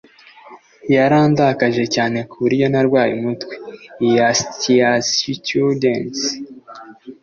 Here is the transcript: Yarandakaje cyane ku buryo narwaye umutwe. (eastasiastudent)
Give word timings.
Yarandakaje 0.95 1.83
cyane 1.95 2.17
ku 2.29 2.35
buryo 2.43 2.65
narwaye 2.71 3.11
umutwe. 3.19 3.53
(eastasiastudent) 4.07 6.15